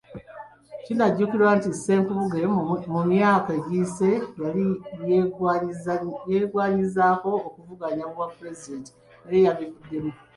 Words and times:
Kinajjukirwa 0.85 1.51
nti 1.57 1.69
Ssenkubuge 1.75 2.41
mu 2.93 3.01
myaka 3.11 3.49
egiyise, 3.59 4.09
yali 4.41 4.65
yeegwanyizaako 5.07 7.31
okuvuganya 7.47 8.03
ku 8.07 8.13
bwapulezidenti 8.17 8.91
naye 9.23 9.39
yabivuddemu. 9.45 10.11